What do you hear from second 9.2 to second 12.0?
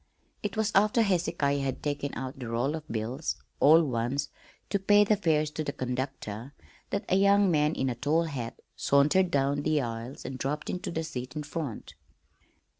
down the aisle and dropped into the seat in front.